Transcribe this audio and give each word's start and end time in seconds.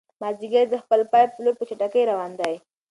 مازیګر 0.21 0.65
د 0.71 0.75
خپل 0.83 1.01
پای 1.11 1.25
په 1.31 1.37
لور 1.43 1.55
په 1.57 1.63
چټکۍ 1.69 2.03
روان 2.11 2.31
دی. 2.39 2.53